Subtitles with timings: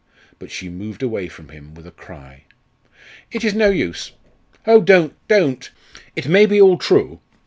[0.39, 2.45] But she moved away from him with a cry.
[3.31, 4.13] "It is no use!
[4.65, 5.69] Oh, don't don't!
[6.15, 7.19] It may be all true.